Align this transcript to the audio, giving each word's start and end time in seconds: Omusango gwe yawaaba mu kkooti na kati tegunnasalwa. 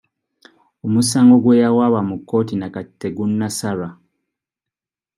Omusango 0.85 1.35
gwe 1.43 1.59
yawaaba 1.63 1.99
mu 2.09 2.15
kkooti 2.19 2.53
na 2.57 2.67
kati 2.73 2.93
tegunnasalwa. 3.01 3.89